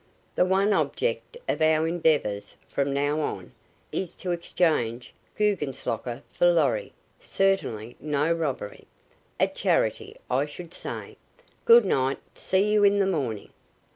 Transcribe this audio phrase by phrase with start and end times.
[0.33, 3.53] The one object of our endeavors, from now on,
[3.91, 8.87] is to exchange Guggenslocker for Lorry certainly no robbery.
[9.39, 11.17] A charity, I should say.
[11.65, 12.17] Good night!
[12.33, 13.51] See you in the morning."